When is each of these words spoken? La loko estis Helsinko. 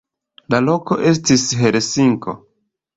La 0.53 0.61
loko 0.69 0.97
estis 1.11 1.47
Helsinko. 1.63 2.39